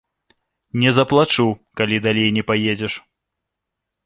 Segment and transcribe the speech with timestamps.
[0.83, 1.45] Не заплачу,
[1.83, 2.93] калі далей не паедзеш!